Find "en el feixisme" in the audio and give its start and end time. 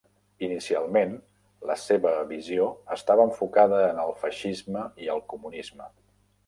3.93-4.89